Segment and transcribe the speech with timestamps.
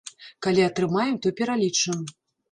[0.45, 2.01] Калі атрымаем, то пералічым.